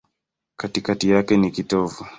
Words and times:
Katikati 0.57 1.09
yake 1.09 1.37
ni 1.37 1.51
kitovu. 1.51 2.05